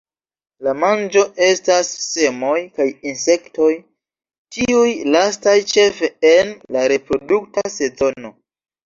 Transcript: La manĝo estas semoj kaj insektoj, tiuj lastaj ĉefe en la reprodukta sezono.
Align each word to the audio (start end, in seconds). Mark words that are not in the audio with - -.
La 0.67 0.71
manĝo 0.83 1.21
estas 1.47 1.91
semoj 2.05 2.55
kaj 2.77 2.87
insektoj, 3.11 3.67
tiuj 4.57 4.87
lastaj 5.17 5.55
ĉefe 5.73 6.11
en 6.31 6.51
la 6.77 6.87
reprodukta 6.95 7.65
sezono. 7.77 8.33